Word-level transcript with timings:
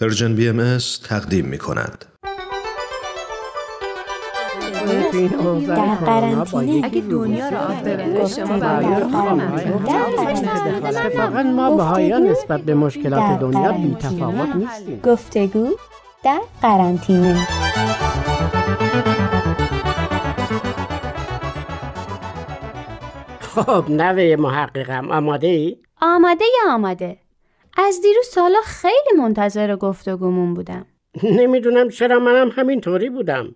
پرژن 0.00 0.34
بی 0.34 0.48
ام 0.48 0.78
تقدیم 1.08 1.44
می 1.44 1.58
کند. 1.58 2.04
در 5.66 5.94
قرنطینه. 5.94 6.86
اگه 6.86 7.00
دنیا 7.00 7.48
رو 7.48 7.56
آب 7.56 8.26
شما 8.26 8.54
اتفاقا 10.84 11.42
ما 11.42 11.76
بهایان 11.76 12.22
نسبت 12.22 12.60
به 12.60 12.74
مشکلات 12.74 13.40
دنیا. 13.40 13.72
بی 13.72 13.94
تفاوت 13.94 14.56
نیستیم. 14.56 15.00
گفتگو 15.04 15.68
در 16.24 16.40
قرنطینه. 16.62 17.46
خب 23.40 23.84
نوه 23.88 24.36
محققم 24.38 25.10
آماده 25.10 25.46
ای؟ 25.46 25.76
آماده 26.02 26.44
یا 26.44 26.74
آماده؟ 26.74 27.27
از 27.78 28.00
دیروز 28.02 28.26
سالا 28.26 28.60
خیلی 28.64 29.18
منتظر 29.18 29.76
گفتگومون 29.76 30.54
بودم. 30.54 30.86
نمی‌دونم 31.22 31.88
چرا 31.88 32.18
منم 32.18 32.48
همینطوری 32.48 33.10
بودم. 33.10 33.54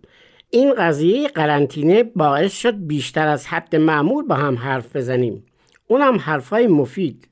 این 0.50 0.74
قضیه 0.74 1.28
قرنطینه 1.28 2.02
باعث 2.02 2.52
شد 2.52 2.86
بیشتر 2.86 3.28
از 3.28 3.46
حد 3.46 3.76
معمول 3.76 4.24
با 4.24 4.34
هم 4.34 4.58
حرف 4.58 4.96
بزنیم. 4.96 5.46
اونم 5.88 6.16
حرفای 6.16 6.66
مفید. 6.66 7.28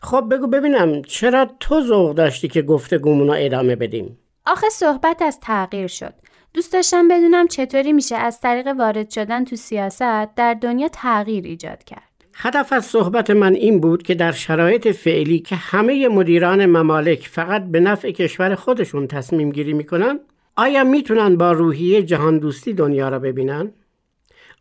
خب 0.00 0.28
بگو 0.30 0.46
ببینم 0.46 1.02
چرا 1.02 1.50
تو 1.60 1.80
ذوق 1.80 2.14
داشتی 2.14 2.48
که 2.48 2.62
گفتگومون 2.62 3.26
رو 3.26 3.34
ادامه 3.38 3.76
بدیم؟ 3.76 4.18
آخه 4.46 4.68
صحبت 4.68 5.22
از 5.22 5.40
تغییر 5.40 5.86
شد. 5.86 6.14
دوست 6.54 6.72
داشتم 6.72 7.08
بدونم 7.08 7.48
چطوری 7.48 7.92
میشه 7.92 8.16
از 8.16 8.40
طریق 8.40 8.66
وارد 8.66 9.10
شدن 9.10 9.44
تو 9.44 9.56
سیاست 9.56 10.34
در 10.36 10.54
دنیا 10.54 10.88
تغییر 10.88 11.44
ایجاد 11.44 11.84
کرد. 11.84 12.11
هدف 12.34 12.72
از 12.72 12.84
صحبت 12.84 13.30
من 13.30 13.54
این 13.54 13.80
بود 13.80 14.02
که 14.02 14.14
در 14.14 14.32
شرایط 14.32 14.88
فعلی 14.88 15.38
که 15.38 15.56
همه 15.56 16.08
مدیران 16.08 16.66
ممالک 16.66 17.28
فقط 17.28 17.64
به 17.64 17.80
نفع 17.80 18.10
کشور 18.10 18.54
خودشون 18.54 19.06
تصمیم 19.06 19.50
گیری 19.50 19.72
می‌کنن 19.72 20.20
آیا 20.56 20.84
می‌تونن 20.84 21.36
با 21.36 21.52
روحیه 21.52 22.02
جهان 22.02 22.38
دوستی 22.38 22.72
دنیا 22.72 23.08
را 23.08 23.18
ببینن؟ 23.18 23.72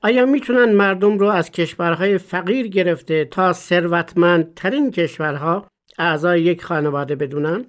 آیا 0.02 0.26
می‌تونن 0.26 0.74
مردم 0.74 1.18
رو 1.18 1.28
از 1.28 1.52
کشورهای 1.52 2.18
فقیر 2.18 2.68
گرفته 2.68 3.26
تا 3.26 3.54
ثروتمندترین 3.54 4.92
کشورها 4.92 5.68
اعضای 6.00 6.42
یک 6.42 6.64
خانواده 6.64 7.16
بدونن؟ 7.16 7.66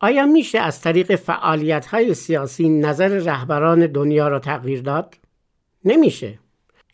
آیا 0.00 0.26
میشه 0.26 0.58
از 0.58 0.80
طریق 0.80 1.16
فعالیت 1.16 1.86
های 1.86 2.14
سیاسی 2.14 2.68
نظر 2.68 3.08
رهبران 3.08 3.86
دنیا 3.86 4.28
را 4.28 4.38
تغییر 4.38 4.82
داد؟ 4.82 5.14
نمیشه. 5.84 6.38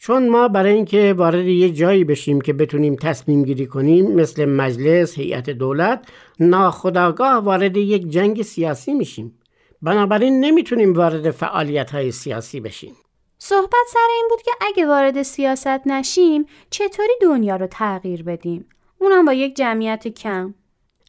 چون 0.03 0.29
ما 0.29 0.49
برای 0.49 0.73
اینکه 0.73 1.15
وارد 1.17 1.47
یه 1.47 1.71
جایی 1.71 2.05
بشیم 2.05 2.41
که 2.41 2.53
بتونیم 2.53 2.97
تصمیم 2.97 3.43
گیری 3.43 3.67
کنیم 3.67 4.15
مثل 4.15 4.45
مجلس، 4.45 5.15
هیئت 5.15 5.51
دولت 5.51 6.09
ناخداگاه 6.41 7.45
وارد 7.45 7.77
یک 7.77 8.09
جنگ 8.09 8.43
سیاسی 8.43 8.95
میشیم. 8.95 9.39
بنابراین 9.83 10.41
نمی‌تونیم 10.41 10.93
وارد 10.93 11.31
فعالیت 11.31 11.91
های 11.91 12.13
سیاسی 12.13 12.61
بشیم. 12.61 12.95
صحبت 13.39 13.87
سر 13.93 14.09
این 14.17 14.27
بود 14.31 14.43
که 14.43 14.51
اگه 14.61 14.87
وارد 14.87 15.23
سیاست 15.23 15.87
نشیم 15.87 16.47
چطوری 16.71 17.13
دنیا 17.23 17.57
رو 17.57 17.67
تغییر 17.67 18.23
بدیم 18.23 18.65
اونم 18.99 19.25
با 19.25 19.33
یک 19.33 19.57
جمعیت 19.57 20.09
کم 20.09 20.55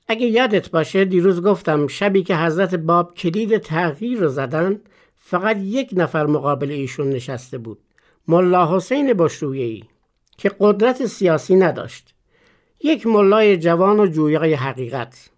اگه 0.08 0.26
یادت 0.28 0.72
باشه 0.72 1.06
دیروز 1.06 1.42
گفتم 1.42 1.88
شبی 1.88 2.24
که 2.24 2.36
حضرت 2.36 2.76
باب 2.76 3.14
کلید 3.14 3.58
تغییر 3.58 4.20
رو 4.20 4.28
زدن 4.28 4.82
فقط 5.16 5.58
یک 5.58 5.90
نفر 5.94 6.26
مقابل 6.26 6.72
ایشون 6.72 7.10
نشسته 7.10 7.58
بود. 7.58 7.80
ملا 8.28 8.76
حسین 8.76 9.14
بشرویه‌ای 9.14 9.84
که 10.38 10.52
قدرت 10.60 11.06
سیاسی 11.06 11.56
نداشت. 11.56 12.14
یک 12.84 13.08
ملای 13.08 13.58
جوان 13.58 14.00
و 14.00 14.08
جویای 14.08 14.54
حقیقت. 14.54 15.30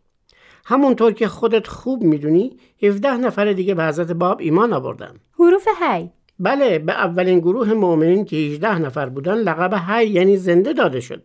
همونطور 0.66 1.14
که 1.14 1.28
خودت 1.28 1.67
خوب 1.67 2.03
می‌دونی 2.03 2.58
17 2.84 3.17
نفر 3.17 3.53
دیگه 3.53 3.73
به 3.73 3.86
حضرت 3.86 4.12
باب 4.12 4.40
ایمان 4.42 4.73
آوردن. 4.73 5.16
حروف 5.40 5.67
هی 5.81 6.09
بله 6.40 6.80
به 6.80 6.94
اولین 6.94 7.40
گروه 7.40 7.73
مؤمنین 7.73 8.25
که 8.25 8.36
18 8.36 8.80
نفر 8.80 9.09
بودن 9.09 9.34
لقب 9.38 9.74
حی 9.74 10.07
یعنی 10.07 10.38
زنده 10.38 10.74
داده 10.74 11.00
شد. 11.00 11.24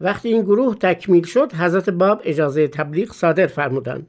وقتی 0.00 0.28
این 0.32 0.42
گروه 0.42 0.74
تکمیل 0.74 1.24
شد 1.24 1.52
حضرت 1.52 1.90
باب 1.90 2.20
اجازه 2.24 2.68
تبلیغ 2.68 3.12
صادر 3.12 3.46
فرمودند 3.46 4.06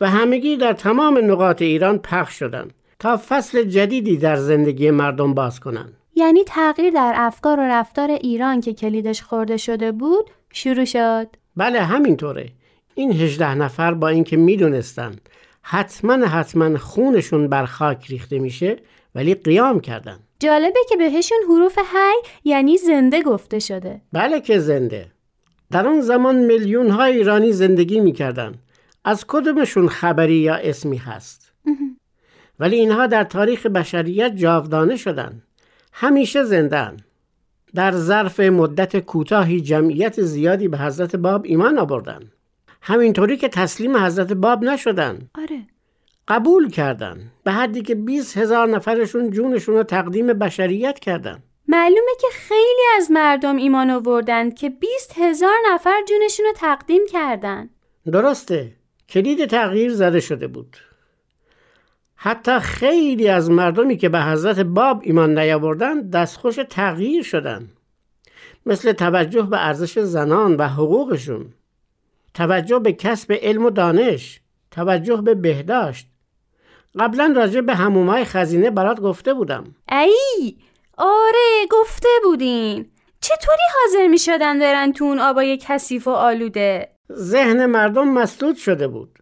و 0.00 0.10
همگی 0.10 0.56
در 0.56 0.72
تمام 0.72 1.18
نقاط 1.30 1.62
ایران 1.62 1.98
پخش 1.98 2.38
شدند 2.38 2.74
تا 2.98 3.20
فصل 3.28 3.62
جدیدی 3.62 4.16
در 4.16 4.36
زندگی 4.36 4.90
مردم 4.90 5.34
باز 5.34 5.60
کنند. 5.60 5.97
یعنی 6.18 6.44
تغییر 6.44 6.92
در 6.92 7.12
افکار 7.16 7.58
و 7.58 7.62
رفتار 7.62 8.10
ایران 8.10 8.60
که 8.60 8.74
کلیدش 8.74 9.22
خورده 9.22 9.56
شده 9.56 9.92
بود 9.92 10.30
شروع 10.52 10.84
شد. 10.84 11.26
بله 11.56 11.80
همینطوره. 11.80 12.48
این 12.94 13.12
18 13.12 13.54
نفر 13.54 13.94
با 13.94 14.08
اینکه 14.08 14.36
می‌دونستن 14.36 15.16
حتما 15.62 16.26
حتما 16.26 16.78
خونشون 16.78 17.48
بر 17.48 17.64
خاک 17.64 18.06
ریخته 18.06 18.38
میشه 18.38 18.76
ولی 19.14 19.34
قیام 19.34 19.80
کردند. 19.80 20.20
جالبه 20.40 20.80
که 20.88 20.96
بهشون 20.96 21.38
حروف 21.48 21.78
هی 21.78 22.22
یعنی 22.44 22.76
زنده 22.76 23.22
گفته 23.22 23.58
شده. 23.58 24.00
بله 24.12 24.40
که 24.40 24.58
زنده. 24.58 25.06
در 25.70 25.86
اون 25.86 26.00
زمان 26.00 26.36
میلیون 26.36 26.90
های 26.90 27.16
ایرانی 27.16 27.52
زندگی 27.52 28.00
می‌کردن. 28.00 28.54
از 29.04 29.24
کدومشون 29.28 29.88
خبری 29.88 30.36
یا 30.36 30.54
اسمی 30.54 30.96
هست؟ 30.96 31.52
ولی 32.60 32.76
اینها 32.76 33.06
در 33.06 33.24
تاریخ 33.24 33.66
بشریت 33.66 34.36
جاودانه 34.36 34.96
شدن. 34.96 35.42
همیشه 36.00 36.44
زندن 36.44 36.96
در 37.74 37.92
ظرف 37.92 38.40
مدت 38.40 38.96
کوتاهی 38.96 39.60
جمعیت 39.60 40.22
زیادی 40.22 40.68
به 40.68 40.78
حضرت 40.78 41.16
باب 41.16 41.44
ایمان 41.44 41.78
آوردن 41.78 42.20
همینطوری 42.82 43.36
که 43.36 43.48
تسلیم 43.48 43.96
حضرت 43.96 44.32
باب 44.32 44.64
نشدن 44.64 45.28
آره. 45.38 45.62
قبول 46.28 46.70
کردن 46.70 47.30
به 47.44 47.52
حدی 47.52 47.82
که 47.82 47.94
20 47.94 48.38
هزار 48.38 48.68
نفرشون 48.68 49.30
جونشون 49.30 49.74
رو 49.74 49.82
تقدیم 49.82 50.26
بشریت 50.26 50.98
کردن 50.98 51.42
معلومه 51.68 52.12
که 52.20 52.26
خیلی 52.32 52.82
از 52.96 53.10
مردم 53.10 53.56
ایمان 53.56 53.90
آوردند 53.90 54.54
که 54.54 54.70
20 54.70 55.18
هزار 55.18 55.56
نفر 55.72 56.00
جونشون 56.08 56.46
رو 56.46 56.52
تقدیم 56.56 57.02
کردن 57.12 57.70
درسته. 58.12 58.72
کلید 59.08 59.46
تغییر 59.46 59.94
زده 59.94 60.20
شده 60.20 60.46
بود. 60.46 60.76
حتی 62.20 62.58
خیلی 62.58 63.28
از 63.28 63.50
مردمی 63.50 63.96
که 63.96 64.08
به 64.08 64.22
حضرت 64.22 64.60
باب 64.60 65.00
ایمان 65.04 65.38
نیاوردن 65.38 66.10
دستخوش 66.10 66.58
تغییر 66.70 67.22
شدن. 67.22 67.68
مثل 68.66 68.92
توجه 68.92 69.42
به 69.42 69.66
ارزش 69.66 69.98
زنان 69.98 70.56
و 70.56 70.68
حقوقشون. 70.68 71.52
توجه 72.34 72.78
به 72.78 72.92
کسب 72.92 73.32
علم 73.32 73.64
و 73.64 73.70
دانش. 73.70 74.40
توجه 74.70 75.16
به 75.16 75.34
بهداشت. 75.34 76.06
قبلا 76.98 77.32
راجع 77.36 77.60
به 77.60 77.74
همومای 77.74 78.24
خزینه 78.24 78.70
برات 78.70 79.00
گفته 79.00 79.34
بودم. 79.34 79.64
ای! 79.92 80.56
آره 80.96 81.66
گفته 81.70 82.08
بودین. 82.24 82.90
چطوری 83.20 83.62
حاضر 83.74 84.06
می 84.06 84.18
شدن 84.18 84.58
برن 84.58 84.92
تو 84.92 85.04
اون 85.04 85.18
آبای 85.18 85.58
کثیف 85.62 86.06
و 86.06 86.10
آلوده؟ 86.10 86.88
ذهن 87.12 87.66
مردم 87.66 88.08
مسدود 88.08 88.56
شده 88.56 88.88
بود. 88.88 89.18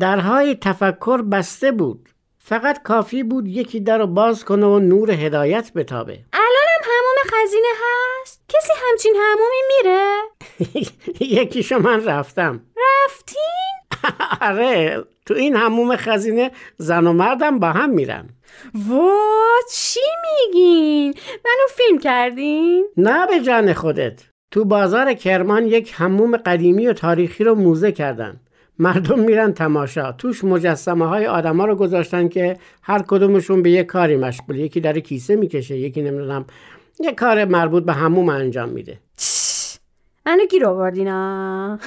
درهای 0.00 0.54
تفکر 0.54 1.22
بسته 1.22 1.72
بود. 1.72 2.08
فقط 2.48 2.82
کافی 2.82 3.22
بود 3.22 3.48
یکی 3.48 3.80
در 3.80 3.98
رو 3.98 4.06
باز 4.06 4.44
کنه 4.44 4.66
و 4.66 4.78
نور 4.78 5.10
هدایت 5.10 5.72
بتابه. 5.72 6.18
الانم 6.32 6.82
هموم 6.82 7.42
خزینه 7.42 7.68
هست؟ 7.82 8.40
کسی 8.48 8.72
همچین 8.90 9.14
همومی 9.20 9.62
میره؟ 9.76 10.12
یکیشو 11.40 11.78
من 11.78 12.04
رفتم. 12.04 12.60
رفتین؟ 12.76 13.76
آره 14.48 15.04
تو 15.26 15.34
این 15.34 15.56
هموم 15.56 15.96
خزینه 15.96 16.50
زن 16.76 17.06
و 17.06 17.12
مردم 17.12 17.58
با 17.58 17.72
هم 17.72 17.90
میرن. 17.90 18.28
وا 18.88 19.18
چی 19.72 20.00
میگین؟ 20.22 21.14
منو 21.44 21.66
فیلم 21.76 21.98
کردین؟ 21.98 22.88
نه 22.96 23.26
به 23.26 23.40
جان 23.40 23.72
خودت. 23.72 24.22
تو 24.50 24.64
بازار 24.64 25.14
کرمان 25.14 25.66
یک 25.66 25.92
هموم 25.96 26.36
قدیمی 26.36 26.86
و 26.86 26.92
تاریخی 26.92 27.44
رو 27.44 27.54
موزه 27.54 27.92
کردن. 27.92 28.40
مردم 28.78 29.20
میرن 29.20 29.52
تماشا. 29.52 30.12
توش 30.12 30.44
مجسمه 30.44 31.06
های 31.06 31.26
آدما 31.26 31.64
رو 31.64 31.74
گذاشتن 31.74 32.28
که 32.28 32.56
هر 32.82 33.02
کدومشون 33.02 33.62
به 33.62 33.70
یک 33.70 33.86
کاری 33.86 34.16
مشغول. 34.16 34.56
یکی 34.56 34.80
در 34.80 35.00
کیسه 35.00 35.36
می‌کشه 35.36 35.76
یکی 35.76 36.02
نمی‌دونم 36.02 36.44
یه 37.00 37.12
کار 37.12 37.44
مربوط 37.44 37.84
به 37.84 37.92
هموم 37.92 38.28
انجام 38.28 38.68
میده. 38.68 38.98
منو 40.26 40.46
گیر 40.46 40.66
آوردینا 40.66 41.78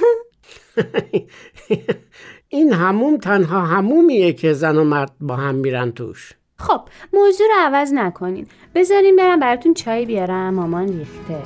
این 2.49 2.73
هموم 2.73 3.17
تنها 3.17 3.61
همومیه 3.61 4.33
که 4.33 4.53
زن 4.53 4.77
و 4.77 4.83
مرد 4.83 5.11
با 5.19 5.35
هم 5.35 5.55
میرن 5.55 5.91
توش. 5.91 6.33
خب 6.59 6.81
موضوع 7.13 7.47
رو 7.47 7.53
عوض 7.57 7.93
نکنین. 7.93 8.47
بذارین 8.75 9.15
برم 9.15 9.39
براتون 9.39 9.73
چای 9.73 10.05
بیارم 10.05 10.53
مامان 10.53 10.87
ریخته. 10.87 11.41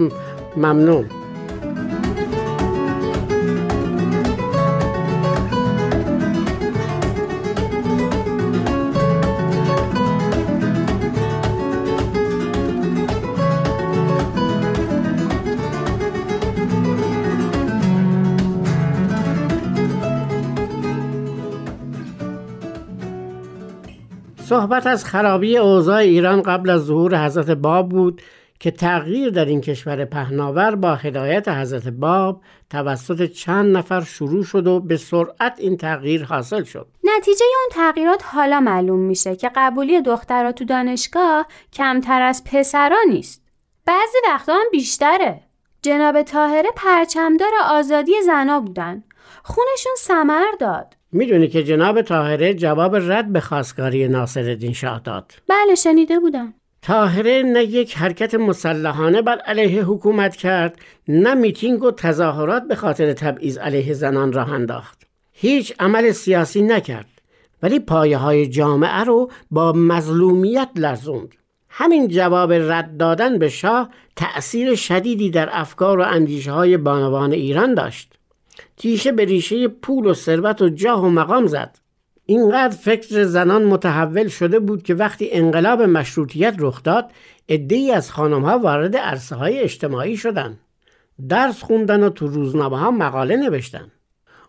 ممنون. 0.56 1.25
صحبت 24.60 24.86
از 24.86 25.04
خرابی 25.04 25.58
اوضاع 25.58 25.96
ایران 25.96 26.42
قبل 26.42 26.70
از 26.70 26.80
ظهور 26.84 27.24
حضرت 27.24 27.50
باب 27.50 27.88
بود 27.88 28.22
که 28.60 28.70
تغییر 28.70 29.30
در 29.30 29.44
این 29.44 29.60
کشور 29.60 30.04
پهناور 30.04 30.74
با 30.74 30.94
هدایت 30.94 31.48
حضرت 31.48 31.88
باب 31.88 32.40
توسط 32.70 33.24
چند 33.24 33.76
نفر 33.76 34.00
شروع 34.00 34.44
شد 34.44 34.66
و 34.66 34.80
به 34.80 34.96
سرعت 34.96 35.54
این 35.58 35.76
تغییر 35.76 36.24
حاصل 36.24 36.64
شد. 36.64 36.88
نتیجه 37.04 37.44
اون 37.44 37.84
تغییرات 37.84 38.24
حالا 38.24 38.60
معلوم 38.60 39.00
میشه 39.00 39.36
که 39.36 39.50
قبولی 39.56 40.02
دخترها 40.02 40.52
تو 40.52 40.64
دانشگاه 40.64 41.46
کمتر 41.72 42.22
از 42.22 42.44
پسرا 42.44 42.98
نیست. 43.08 43.42
بعضی 43.86 44.18
وقتا 44.28 44.52
هم 44.52 44.66
بیشتره. 44.72 45.40
جناب 45.82 46.22
تاهره 46.22 46.70
پرچمدار 46.76 47.52
آزادی 47.70 48.22
زنا 48.22 48.60
بودن. 48.60 49.04
خونشون 49.42 49.92
سمر 49.98 50.52
داد. 50.60 50.95
می‌دونی 51.12 51.48
که 51.48 51.64
جناب 51.64 52.02
تاهره 52.02 52.54
جواب 52.54 52.96
رد 52.96 53.32
به 53.32 53.40
خواستگاری 53.40 54.08
ناصرالدین 54.08 54.72
شاه 54.72 55.00
داد. 55.04 55.32
بله 55.48 55.74
شنیده 55.74 56.20
بودم. 56.20 56.54
تاهره 56.82 57.42
نه 57.42 57.64
یک 57.64 57.96
حرکت 57.96 58.34
مسلحانه 58.34 59.22
بر 59.22 59.38
علیه 59.38 59.82
حکومت 59.82 60.36
کرد 60.36 60.78
نه 61.08 61.34
میتینگ 61.34 61.82
و 61.82 61.90
تظاهرات 61.90 62.62
به 62.68 62.74
خاطر 62.74 63.12
تبعیض 63.12 63.58
علیه 63.58 63.92
زنان 63.92 64.32
راه 64.32 64.52
انداخت 64.52 65.06
هیچ 65.32 65.74
عمل 65.80 66.12
سیاسی 66.12 66.62
نکرد 66.62 67.06
ولی 67.62 67.78
پایه 67.78 68.16
های 68.16 68.46
جامعه 68.46 69.04
رو 69.04 69.30
با 69.50 69.72
مظلومیت 69.72 70.68
لرزوند 70.76 71.34
همین 71.68 72.08
جواب 72.08 72.52
رد 72.52 72.96
دادن 72.96 73.38
به 73.38 73.48
شاه 73.48 73.90
تأثیر 74.16 74.74
شدیدی 74.74 75.30
در 75.30 75.48
افکار 75.52 75.98
و 75.98 76.02
اندیشه 76.02 76.52
های 76.52 76.76
بانوان 76.76 77.32
ایران 77.32 77.74
داشت 77.74 78.15
تیشه 78.76 79.12
به 79.12 79.24
ریشه 79.24 79.68
پول 79.68 80.06
و 80.06 80.14
ثروت 80.14 80.62
و 80.62 80.68
جاه 80.68 81.04
و 81.04 81.08
مقام 81.08 81.46
زد. 81.46 81.78
اینقدر 82.26 82.76
فکر 82.76 83.24
زنان 83.24 83.64
متحول 83.64 84.28
شده 84.28 84.58
بود 84.58 84.82
که 84.82 84.94
وقتی 84.94 85.28
انقلاب 85.32 85.82
مشروطیت 85.82 86.54
رخ 86.58 86.82
داد 86.82 87.10
ای 87.48 87.92
از 87.92 88.10
خانم 88.10 88.44
ها 88.44 88.58
وارد 88.58 88.96
عرصه 88.96 89.36
های 89.36 89.58
اجتماعی 89.58 90.16
شدن. 90.16 90.58
درس 91.28 91.62
خوندن 91.62 92.02
و 92.02 92.10
تو 92.10 92.26
روزنامه 92.26 92.78
ها 92.78 92.90
مقاله 92.90 93.36
نوشتن. 93.36 93.92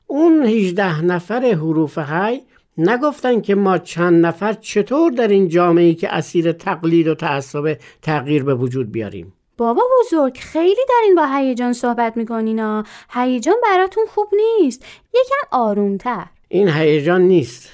اون 0.07 0.45
18 0.45 1.01
نفر 1.01 1.41
حروف 1.41 1.97
های 1.97 2.41
نگفتن 2.77 3.41
که 3.41 3.55
ما 3.55 3.77
چند 3.77 4.25
نفر 4.25 4.53
چطور 4.53 5.11
در 5.11 5.27
این 5.27 5.47
جامعه 5.47 5.93
که 5.93 6.15
اسیر 6.15 6.51
تقلید 6.51 7.07
و 7.07 7.15
تعصب 7.15 7.77
تغییر 8.01 8.43
به 8.43 8.55
وجود 8.55 8.91
بیاریم. 8.91 9.33
بابا 9.57 9.83
بزرگ 9.99 10.37
خیلی 10.37 10.81
در 10.89 11.01
این 11.03 11.15
با 11.15 11.25
هیجان 11.25 11.73
صحبت 11.73 12.17
می‌کنین 12.17 12.83
هیجان 13.09 13.55
براتون 13.63 14.05
خوب 14.09 14.27
نیست. 14.33 14.85
یکم 15.13 15.47
آرومتر. 15.51 16.25
این 16.47 16.69
هیجان 16.69 17.21
نیست. 17.21 17.69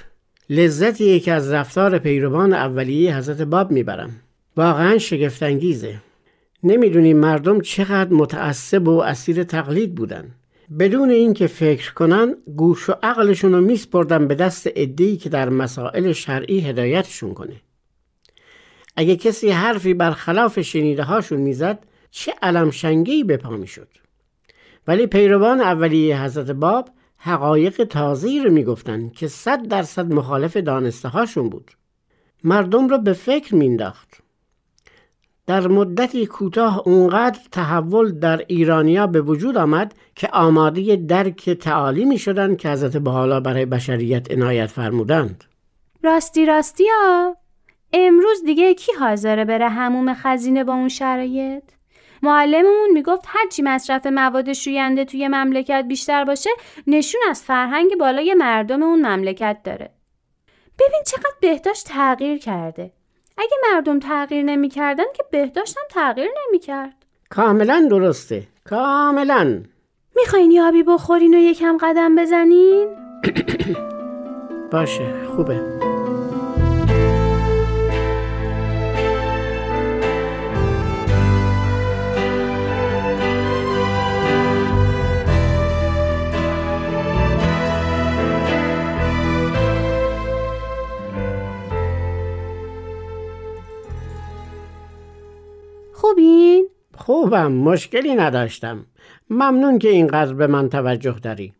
لذتی 0.49 1.19
که 1.19 1.33
از 1.33 1.51
رفتار 1.51 1.97
پیروان 1.97 2.53
اولیه 2.53 3.17
حضرت 3.17 3.41
باب 3.41 3.71
می‌برم. 3.71 4.09
واقعا 4.57 4.97
شگفتانگیزه. 4.97 5.95
نمی‌دونی 6.63 7.13
مردم 7.13 7.61
چقدر 7.61 8.13
متعصب 8.13 8.87
و 8.87 8.99
اسیر 8.99 9.43
تقلید 9.43 9.95
بودن. 9.95 10.31
بدون 10.79 11.09
اینکه 11.09 11.47
فکر 11.47 11.93
کنن 11.93 12.35
گوش 12.55 12.89
و 12.89 12.93
عقلشون 13.03 13.51
رو 13.51 13.61
میسپردن 13.61 14.27
به 14.27 14.35
دست 14.35 14.69
ادهی 14.75 15.17
که 15.17 15.29
در 15.29 15.49
مسائل 15.49 16.11
شرعی 16.11 16.59
هدایتشون 16.59 17.33
کنه. 17.33 17.61
اگه 18.95 19.15
کسی 19.15 19.49
حرفی 19.49 19.93
برخلاف 19.93 20.61
شنیده 20.61 21.03
هاشون 21.03 21.39
می‌زد 21.39 21.85
چه 22.11 22.33
علم 22.41 22.71
شنگی 22.71 23.23
به 23.23 23.37
پا 23.37 23.49
می‌شد. 23.49 23.87
ولی 24.87 25.07
پیروان 25.07 25.61
اولیه 25.61 26.23
حضرت 26.23 26.51
باب 26.51 26.89
حقایق 27.17 27.83
تازه‌ای 27.83 28.39
رو 28.39 28.51
می‌گفتن 28.51 29.09
که 29.09 29.27
صد 29.27 29.67
درصد 29.67 30.13
مخالف 30.13 30.57
دانسته 30.57 31.09
هاشون 31.09 31.49
بود. 31.49 31.71
مردم 32.43 32.87
رو 32.87 32.97
به 32.97 33.13
فکر 33.13 33.55
مینداخت 33.55 34.23
در 35.47 35.67
مدتی 35.67 36.25
کوتاه 36.25 36.81
اونقدر 36.85 37.39
تحول 37.51 38.11
در 38.11 38.45
ایرانیا 38.47 39.07
به 39.07 39.21
وجود 39.21 39.57
آمد 39.57 39.93
که 40.15 40.29
آماده 40.33 40.95
درک 40.95 41.49
تعالی 41.49 42.05
می 42.05 42.17
شدن 42.17 42.55
که 42.55 42.69
حضرت 42.69 42.97
بحالا 42.97 43.39
برای 43.39 43.65
بشریت 43.65 44.31
عنایت 44.31 44.67
فرمودند. 44.67 45.43
راستی 46.03 46.45
راستی 46.45 46.83
ها! 47.01 47.42
امروز 47.93 48.43
دیگه 48.43 48.73
کی 48.73 48.91
حاضره 48.91 49.45
بره 49.45 49.69
هموم 49.69 50.13
خزینه 50.13 50.63
با 50.63 50.73
اون 50.73 50.89
شرایط؟ 50.89 51.63
معلممون 52.23 52.91
می‌گفت 52.93 53.25
هرچی 53.27 53.61
مصرف 53.61 54.05
مواد 54.05 54.53
شوینده 54.53 55.05
توی 55.05 55.27
مملکت 55.27 55.85
بیشتر 55.87 56.23
باشه 56.23 56.49
نشون 56.87 57.21
از 57.29 57.43
فرهنگ 57.43 57.97
بالای 57.99 58.33
مردم 58.33 58.83
اون 58.83 59.05
مملکت 59.05 59.57
داره. 59.63 59.89
ببین 60.79 61.01
چقدر 61.05 61.35
بهداشت 61.41 61.87
تغییر 61.87 62.37
کرده. 62.37 62.91
اگه 63.37 63.57
مردم 63.71 63.99
تغییر 63.99 64.43
نمی‌کردن 64.43 65.03
که 65.15 65.23
بهداشت 65.31 65.77
هم 65.77 65.83
تغییر 65.89 66.29
نمی‌کرد. 66.47 67.05
کاملا 67.29 67.87
درسته. 67.89 68.47
کاملا. 68.65 69.63
می‌خواین 70.15 70.51
یابی 70.51 70.83
بخورین 70.83 71.33
و 71.33 71.37
یکم 71.37 71.77
قدم 71.81 72.15
بزنین؟ 72.15 72.87
باشه 74.71 75.13
خوبه. 75.35 75.92
خوبم 97.05 97.51
مشکلی 97.51 98.15
نداشتم. 98.15 98.85
ممنون 99.29 99.79
که 99.79 99.89
اینقدر 99.89 100.33
به 100.33 100.47
من 100.47 100.69
توجه 100.69 101.15
داری. 101.21 101.53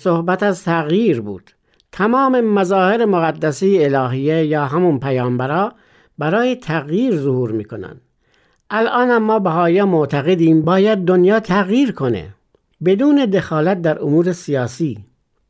صحبت 0.00 0.42
از 0.42 0.64
تغییر 0.64 1.20
بود. 1.20 1.50
تمام 1.92 2.40
مظاهر 2.40 3.04
مقدسی 3.04 3.84
الهیه 3.84 4.46
یا 4.46 4.64
همون 4.66 5.00
پیامبرا 5.00 5.72
برای 6.18 6.56
تغییر 6.56 7.16
ظهور 7.16 7.52
می‌کنن 7.52 8.00
الان 8.70 9.18
ما 9.18 9.38
بهایا 9.38 9.86
معتقدیم 9.86 10.62
باید 10.62 11.04
دنیا 11.04 11.40
تغییر 11.40 11.92
کنه. 11.92 12.34
بدون 12.84 13.24
دخالت 13.24 13.82
در 13.82 14.02
امور 14.02 14.32
سیاسی. 14.32 15.04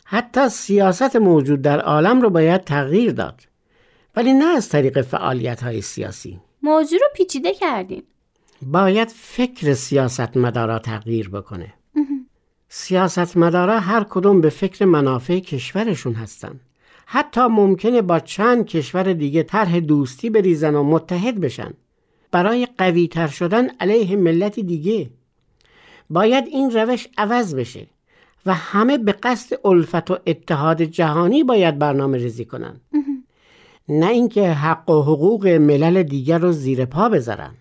حتی 0.04 0.48
سیاست 0.48 1.16
موجود 1.16 1.62
در 1.62 1.80
عالم 1.80 2.20
رو 2.20 2.30
باید 2.30 2.64
تغییر 2.64 3.12
داد. 3.12 3.40
ولی 4.16 4.32
نه 4.32 4.56
از 4.56 4.68
طریق 4.68 5.02
فعالیت 5.02 5.62
های 5.62 5.80
سیاسی. 5.80 6.40
موضوع 6.62 6.98
رو 6.98 7.06
پیچیده 7.14 7.54
کردیم. 7.54 8.02
باید 8.62 9.08
فکر 9.08 9.74
سیاستمدارا 9.74 10.78
تغییر 10.78 11.28
بکنه. 11.28 11.74
سیاستمدارا 12.68 13.80
هر 13.80 14.04
کدوم 14.10 14.40
به 14.40 14.50
فکر 14.50 14.84
منافع 14.84 15.38
کشورشون 15.38 16.14
هستن. 16.14 16.60
حتی 17.06 17.40
ممکنه 17.40 18.02
با 18.02 18.20
چند 18.20 18.66
کشور 18.66 19.12
دیگه 19.12 19.42
طرح 19.42 19.80
دوستی 19.80 20.30
بریزن 20.30 20.74
و 20.74 20.82
متحد 20.82 21.40
بشن. 21.40 21.74
برای 22.30 22.68
قوی 22.78 23.08
تر 23.08 23.26
شدن 23.26 23.68
علیه 23.80 24.16
ملت 24.16 24.60
دیگه. 24.60 25.10
باید 26.10 26.44
این 26.46 26.70
روش 26.70 27.08
عوض 27.18 27.54
بشه 27.54 27.86
و 28.46 28.54
همه 28.54 28.98
به 28.98 29.12
قصد 29.12 29.56
الفت 29.64 30.10
و 30.10 30.18
اتحاد 30.26 30.82
جهانی 30.82 31.44
باید 31.44 31.78
برنامه 31.78 32.18
ریزی 32.18 32.44
کنن. 32.44 32.80
نه 33.88 34.06
اینکه 34.06 34.50
حق 34.50 34.90
و 34.90 35.02
حقوق 35.02 35.46
ملل 35.46 36.02
دیگر 36.02 36.38
رو 36.38 36.52
زیر 36.52 36.84
پا 36.84 37.08
بذارن. 37.08 37.54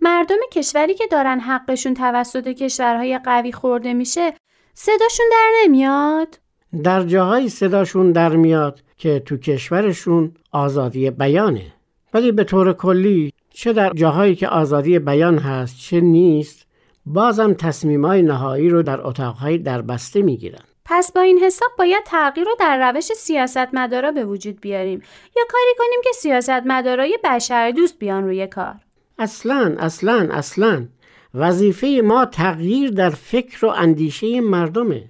مردم 0.00 0.36
کشوری 0.52 0.94
که 0.94 1.06
دارن 1.06 1.40
حقشون 1.40 1.94
توسط 1.94 2.48
کشورهای 2.48 3.18
قوی 3.24 3.52
خورده 3.52 3.94
میشه 3.94 4.34
صداشون 4.74 5.26
در 5.32 5.50
نمیاد؟ 5.64 6.38
در 6.82 7.02
جاهایی 7.02 7.48
صداشون 7.48 8.12
در 8.12 8.36
میاد 8.36 8.80
که 8.96 9.20
تو 9.20 9.36
کشورشون 9.36 10.34
آزادی 10.52 11.10
بیانه. 11.10 11.72
ولی 12.14 12.32
به 12.32 12.44
طور 12.44 12.72
کلی 12.72 13.32
چه 13.54 13.72
در 13.72 13.90
جاهایی 13.90 14.34
که 14.34 14.48
آزادی 14.48 14.98
بیان 14.98 15.38
هست 15.38 15.78
چه 15.78 16.00
نیست 16.00 16.66
بازم 17.06 17.54
تصمیمای 17.54 18.22
نهایی 18.22 18.68
رو 18.68 18.82
در 18.82 19.06
اتاقهای 19.06 19.58
دربسته 19.58 20.22
می‌گیرن. 20.22 20.64
پس 20.84 21.12
با 21.12 21.20
این 21.20 21.38
حساب 21.38 21.70
باید 21.78 22.04
تغییر 22.04 22.46
رو 22.46 22.52
در 22.60 22.90
روش 22.90 23.04
سیاستمدارا 23.04 24.12
به 24.12 24.24
وجود 24.24 24.60
بیاریم. 24.60 25.02
یا 25.36 25.42
کاری 25.50 25.74
کنیم 25.78 26.00
که 26.04 26.10
سیاستمدارای 26.12 27.18
بشر 27.24 27.70
دوست 27.70 27.98
بیان 27.98 28.24
روی 28.24 28.46
کار. 28.46 28.74
اصلا 29.20 29.76
اصلا 29.78 30.28
اصلا. 30.30 30.86
وظیفه 31.34 32.00
ما 32.04 32.24
تغییر 32.24 32.90
در 32.90 33.10
فکر 33.10 33.66
و 33.66 33.68
اندیشه 33.68 34.40
مردمه. 34.40 35.04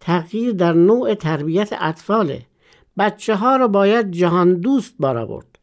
تغییر 0.00 0.52
در 0.52 0.72
نوع 0.72 1.14
تربیت 1.14 1.72
اطفاله. 1.80 2.42
بچه 2.98 3.34
ها 3.34 3.56
رو 3.56 3.68
باید 3.68 4.10
جهان 4.10 4.54
دوست 4.54 4.94
بارا 4.98 5.26
برد 5.26 5.58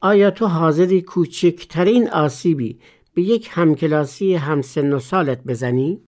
آیا 0.00 0.30
تو 0.30 0.46
حاضری 0.46 1.02
کوچکترین 1.02 2.08
آسیبی 2.10 2.78
به 3.14 3.22
یک 3.22 3.48
همکلاسی 3.52 4.34
همسن 4.34 4.92
و 4.92 4.98
سالت 4.98 5.44
بزنی؟ 5.44 6.00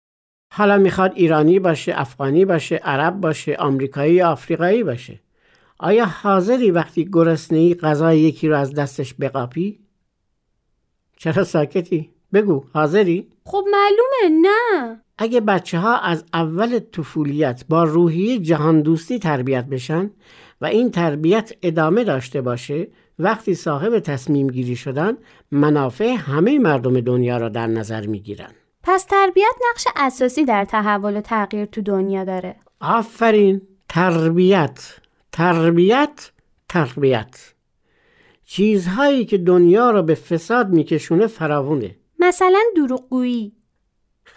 حالا 0.55 0.79
می‌خواد 0.79 1.13
ایرانی 1.15 1.59
باشه، 1.59 1.93
افغانی 1.97 2.45
باشه، 2.45 2.77
عرب 2.77 3.21
باشه، 3.21 3.57
آمریکایی 3.57 4.23
آفریقایی 4.23 4.83
باشه. 4.83 5.21
آیا 5.79 6.05
حاضری 6.05 6.71
وقتی 6.71 7.05
گرسنه‌ای 7.13 7.75
غذای 7.75 8.21
یکی 8.21 8.49
رو 8.49 8.57
از 8.57 8.75
دستش 8.75 9.15
بقاپی؟ 9.21 9.84
چرا 11.17 11.45
ساکتی؟ 11.45 12.11
بگو 12.33 12.65
حاضری؟ 12.73 13.29
خب 13.45 13.65
معلومه 13.73 14.49
نه 14.49 15.01
اگه 15.19 15.41
بچه 15.41 15.79
ها 15.79 15.99
از 15.99 16.25
اول 16.35 16.79
طفولیت 16.79 17.65
با 17.69 17.85
روحیه 17.85 18.39
جهان 18.39 18.83
دوستی 18.83 19.19
تربیت 19.19 19.65
بشن 19.65 20.11
و 20.61 20.67
این 20.67 20.91
تربیت 20.91 21.53
ادامه 21.63 22.05
داشته 22.05 22.41
باشه 22.41 22.89
وقتی 23.19 23.55
صاحب 23.55 23.99
تصمیم 23.99 24.47
گیری 24.47 24.77
شدن 24.77 25.17
منافع 25.51 26.15
همه 26.15 26.59
مردم 26.59 27.01
دنیا 27.01 27.37
را 27.37 27.49
در 27.49 27.67
نظر 27.67 28.07
می 28.07 28.21
گیرن. 28.21 28.51
پس 28.83 29.05
تربیت 29.05 29.55
نقش 29.71 29.87
اساسی 29.97 30.45
در 30.45 30.65
تحول 30.65 31.17
و 31.17 31.21
تغییر 31.21 31.65
تو 31.65 31.83
دنیا 31.83 32.25
داره 32.25 32.57
آفرین 32.81 33.61
تربیت 33.89 34.97
تربیت 35.33 36.31
تربیت 36.69 37.54
چیزهایی 38.45 39.25
که 39.25 39.39
دنیا 39.39 39.91
را 39.91 40.03
به 40.03 40.15
فساد 40.15 40.69
میکشونه 40.69 41.27
فراوونه. 41.27 41.97
مثلا 42.19 42.61
دروغگویی. 42.77 43.53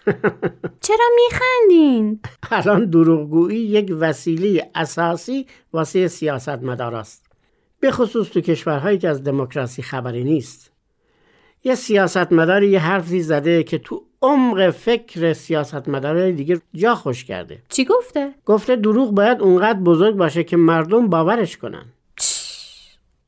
چرا 0.85 1.05
میخندین؟ 1.15 2.19
الان 2.51 2.89
دروغگویی 2.89 3.59
یک 3.59 3.93
وسیله 3.99 4.69
اساسی 4.75 5.47
واسه 5.73 6.07
سیاستمدار 6.07 6.95
است. 6.95 7.25
به 7.79 7.91
خصوص 7.91 8.29
تو 8.29 8.41
کشورهایی 8.41 8.97
که 8.97 9.09
از 9.09 9.23
دموکراسی 9.23 9.81
خبری 9.81 10.23
نیست. 10.23 10.71
یه 11.63 11.75
سیاستمداری 11.75 12.69
یه 12.69 12.79
حرفی 12.79 13.21
زده 13.21 13.63
که 13.63 13.77
تو 13.77 14.03
عمق 14.21 14.69
فکر 14.69 15.33
سیاستمدارای 15.33 16.31
دیگه 16.31 16.61
جا 16.73 16.95
خوش 16.95 17.25
کرده. 17.25 17.63
چی 17.69 17.85
گفته؟ 17.85 18.33
گفته 18.45 18.75
دروغ 18.75 19.11
باید 19.11 19.41
اونقدر 19.41 19.79
بزرگ 19.79 20.15
باشه 20.15 20.43
که 20.43 20.57
مردم 20.57 21.07
باورش 21.07 21.57
کنن. 21.57 21.85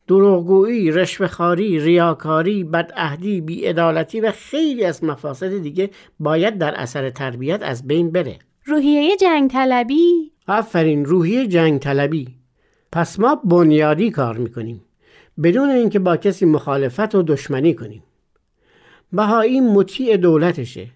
دروغگویی، 0.09 0.91
رشوهخواری، 0.91 1.79
ریاکاری، 1.79 2.63
بدعهدی، 2.63 3.41
بیعدالتی 3.41 4.21
و 4.21 4.31
خیلی 4.31 4.85
از 4.85 5.03
مفاسد 5.03 5.57
دیگه 5.57 5.89
باید 6.19 6.57
در 6.57 6.75
اثر 6.75 7.09
تربیت 7.09 7.59
از 7.63 7.87
بین 7.87 8.11
بره. 8.11 8.39
روحیه 8.65 9.17
جنگ 9.17 9.51
طلبی 9.51 10.31
آفرین 10.47 11.05
روحیه 11.05 11.47
جنگ 11.47 11.79
طلبی. 11.79 12.27
پس 12.91 13.19
ما 13.19 13.35
بنیادی 13.35 14.11
کار 14.11 14.37
می‌کنیم. 14.37 14.81
بدون 15.43 15.69
اینکه 15.69 15.99
با 15.99 16.17
کسی 16.17 16.45
مخالفت 16.45 17.15
و 17.15 17.23
دشمنی 17.23 17.73
کنیم. 17.73 18.03
بهایی 19.13 19.61
مطیع 19.61 20.17
دولتشه. 20.17 20.87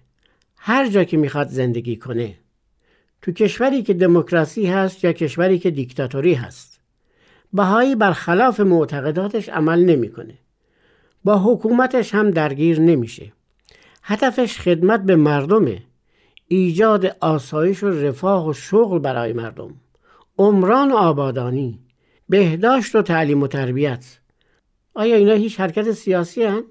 هر 0.56 0.88
جا 0.88 1.04
که 1.04 1.16
می‌خواد 1.16 1.48
زندگی 1.48 1.96
کنه. 1.96 2.34
تو 3.22 3.32
کشوری 3.32 3.82
که 3.82 3.94
دموکراسی 3.94 4.66
هست 4.66 5.04
یا 5.04 5.12
کشوری 5.12 5.58
که 5.58 5.70
دیکتاتوری 5.70 6.34
هست. 6.34 6.73
بهایی 7.54 7.94
برخلاف 7.94 8.60
معتقداتش 8.60 9.48
عمل 9.48 9.84
نمی‌کنه. 9.84 10.38
با 11.24 11.38
حکومتش 11.38 12.14
هم 12.14 12.30
درگیر 12.30 12.80
نمیشه. 12.80 13.32
هدفش 14.02 14.58
خدمت 14.58 15.02
به 15.02 15.16
مردمه. 15.16 15.82
ایجاد 16.48 17.16
آسایش 17.20 17.82
و 17.82 17.88
رفاه 17.88 18.48
و 18.48 18.52
شغل 18.52 18.98
برای 18.98 19.32
مردم. 19.32 19.74
عمران 20.38 20.92
و 20.92 20.96
آبادانی. 20.96 21.80
بهداشت 22.28 22.96
و 22.96 23.02
تعلیم 23.02 23.42
و 23.42 23.46
تربیت. 23.46 24.18
آیا 24.94 25.16
اینا 25.16 25.34
هیچ 25.34 25.60
حرکت 25.60 25.92
سیاسی 25.92 26.42
هن؟ 26.42 26.62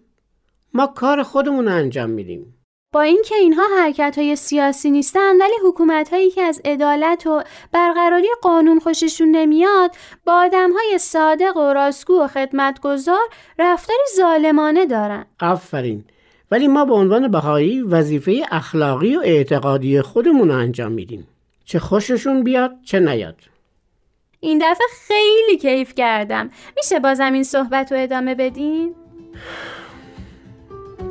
ما 0.74 0.88
کار 0.88 1.24
خودمون 1.24 1.68
انجام 1.68 2.10
میدیم. 2.10 2.54
با 2.94 3.02
اینکه 3.02 3.36
اینها 3.36 3.64
حرکت 3.78 4.18
های 4.18 4.36
سیاسی 4.36 4.92
نیستن 4.92 5.42
ولی 5.42 5.54
حکومت 5.66 6.14
هایی 6.14 6.32
که 6.32 6.42
از 6.42 6.62
عدالت 6.66 7.28
و 7.28 7.44
برقراری 7.72 8.28
قانون 8.42 8.80
خوششون 8.80 9.32
نمیاد 9.32 9.92
با 10.26 10.34
آدم 10.34 10.72
های 10.72 10.98
صادق 10.98 11.58
و 11.58 11.74
راستگو 11.74 12.22
و 12.22 12.28
خدمتگزار 12.28 13.24
رفتاری 13.60 14.00
ظالمانه 14.16 14.86
دارن 14.86 15.26
آفرین. 15.42 16.06
ولی 16.52 16.68
ما 16.68 16.86
به 16.86 16.94
عنوان 16.94 17.28
بهایی 17.28 17.82
وظیفه 17.82 18.42
اخلاقی 18.52 19.16
و 19.16 19.22
اعتقادی 19.24 20.02
خودمون 20.02 20.48
رو 20.48 20.58
انجام 20.58 20.92
میدیم. 20.92 21.28
چه 21.66 21.80
خوششون 21.80 22.44
بیاد 22.44 22.76
چه 22.86 23.00
نیاد. 23.00 23.36
این 24.40 24.58
دفعه 24.58 24.88
خیلی 25.08 25.58
کیف 25.58 25.96
کردم 25.96 26.50
میشه 26.78 27.00
بازم 27.00 27.34
این 27.34 27.44
صحبت 27.44 27.92
رو 27.92 27.98
ادامه 28.00 28.36
بدین؟ 28.36 28.96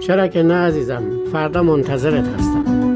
چرا 0.07 0.29
که 0.29 0.43
نه 0.43 0.55
عزیزم 0.55 1.03
فردا 1.33 1.63
منتظرت 1.63 2.25
هستم. 2.39 2.92